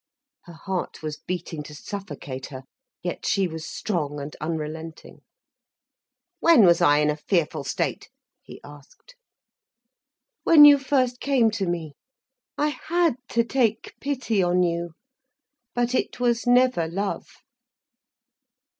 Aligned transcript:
Her 0.45 0.53
heart 0.55 1.03
was 1.03 1.19
beating 1.19 1.61
to 1.61 1.75
suffocate 1.75 2.47
her, 2.47 2.63
yet 3.03 3.23
she 3.23 3.47
was 3.47 3.67
strong 3.69 4.19
and 4.19 4.35
unrelenting. 4.41 5.21
"When 6.39 6.65
was 6.65 6.81
I 6.81 6.97
in 7.01 7.11
a 7.11 7.15
fearful 7.15 7.63
state?" 7.63 8.09
he 8.41 8.59
asked. 8.63 9.15
"When 10.41 10.65
you 10.65 10.79
first 10.79 11.19
came 11.19 11.51
to 11.51 11.67
me. 11.67 11.93
I 12.57 12.69
had 12.69 13.17
to 13.29 13.43
take 13.43 13.93
pity 13.99 14.41
on 14.41 14.63
you. 14.63 14.93
But 15.75 15.93
it 15.93 16.19
was 16.19 16.47
never 16.47 16.87
love." 16.87 17.27